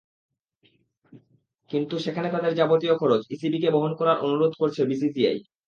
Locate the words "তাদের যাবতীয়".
2.31-2.95